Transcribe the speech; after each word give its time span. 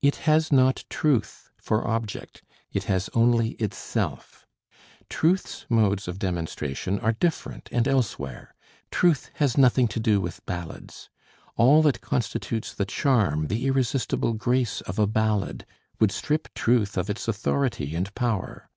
It 0.00 0.16
has 0.24 0.50
not 0.50 0.82
Truth 0.88 1.50
for 1.58 1.86
object, 1.86 2.42
it 2.72 2.84
has 2.84 3.10
only 3.12 3.50
itself. 3.60 4.46
Truth's 5.10 5.66
modes 5.68 6.08
of 6.08 6.18
demonstration 6.18 6.98
are 7.00 7.12
different 7.12 7.68
and 7.70 7.86
elsewhere. 7.86 8.54
Truth 8.90 9.30
has 9.34 9.58
nothing 9.58 9.86
to 9.88 10.00
do 10.00 10.22
with 10.22 10.40
ballads; 10.46 11.10
all 11.56 11.82
that 11.82 12.00
constitutes 12.00 12.72
the 12.72 12.86
charm, 12.86 13.48
the 13.48 13.66
irresistible 13.66 14.32
grace 14.32 14.80
of 14.80 14.98
a 14.98 15.06
ballad, 15.06 15.66
would 16.00 16.12
strip 16.12 16.48
Truth 16.54 16.96
of 16.96 17.10
its 17.10 17.28
authority 17.28 17.94
and 17.94 18.14
power. 18.14 18.70